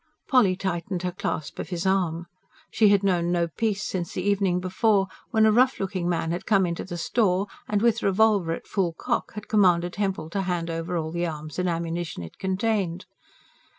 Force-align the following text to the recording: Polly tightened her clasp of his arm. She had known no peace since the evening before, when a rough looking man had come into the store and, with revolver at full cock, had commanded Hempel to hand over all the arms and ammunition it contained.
Polly 0.27 0.55
tightened 0.55 1.03
her 1.03 1.11
clasp 1.11 1.59
of 1.59 1.69
his 1.69 1.85
arm. 1.85 2.25
She 2.71 2.89
had 2.89 3.03
known 3.03 3.31
no 3.31 3.47
peace 3.49 3.83
since 3.83 4.13
the 4.13 4.23
evening 4.23 4.59
before, 4.59 5.05
when 5.29 5.45
a 5.45 5.51
rough 5.51 5.79
looking 5.79 6.09
man 6.09 6.31
had 6.31 6.47
come 6.47 6.65
into 6.65 6.83
the 6.83 6.97
store 6.97 7.45
and, 7.67 7.83
with 7.83 8.01
revolver 8.01 8.51
at 8.51 8.65
full 8.65 8.93
cock, 8.93 9.33
had 9.35 9.47
commanded 9.47 9.97
Hempel 9.97 10.31
to 10.31 10.41
hand 10.41 10.71
over 10.71 10.97
all 10.97 11.11
the 11.11 11.27
arms 11.27 11.59
and 11.59 11.69
ammunition 11.69 12.23
it 12.23 12.39
contained. 12.39 13.05